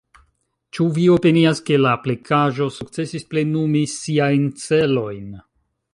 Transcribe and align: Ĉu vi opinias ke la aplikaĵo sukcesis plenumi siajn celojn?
Ĉu 0.77 0.85
vi 0.95 1.03
opinias 1.15 1.61
ke 1.67 1.77
la 1.83 1.91
aplikaĵo 1.99 2.69
sukcesis 2.79 3.27
plenumi 3.35 3.85
siajn 3.95 4.49
celojn? 4.65 5.33